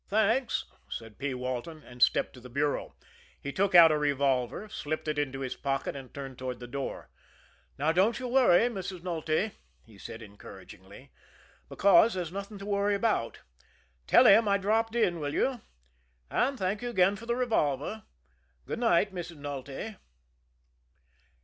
"Thanks," 0.07 0.65
said 0.89 1.19
P. 1.19 1.35
Walton 1.35 1.83
and 1.83 2.01
stepped 2.01 2.33
to 2.33 2.39
the 2.39 2.49
bureau. 2.49 2.95
He 3.39 3.51
took 3.53 3.75
out 3.75 3.91
a 3.91 3.99
revolver, 3.99 4.67
slipped 4.67 5.07
it 5.07 5.19
into 5.19 5.41
his 5.41 5.55
pocket, 5.55 5.95
and 5.95 6.11
turned 6.11 6.39
toward 6.39 6.59
the 6.59 6.65
door. 6.65 7.11
"Now, 7.77 7.91
don't 7.91 8.17
you 8.19 8.27
worry, 8.27 8.61
Mrs. 8.67 9.01
Nulty," 9.03 9.51
he 9.85 9.99
said 9.99 10.23
encouragingly, 10.23 11.11
"because 11.69 12.15
there's 12.15 12.31
nothing 12.31 12.57
to 12.57 12.65
worry 12.65 12.95
about. 12.95 13.41
Tell 14.07 14.25
him 14.25 14.47
I 14.47 14.57
dropped 14.57 14.95
in, 14.95 15.19
will 15.19 15.35
you? 15.35 15.61
and 16.31 16.57
thank 16.57 16.81
you 16.81 16.89
again 16.89 17.15
for 17.15 17.27
the 17.27 17.35
revolver. 17.35 18.01
Good 18.65 18.79
night, 18.79 19.13
Mrs. 19.13 19.37
Nulty."' 19.37 19.97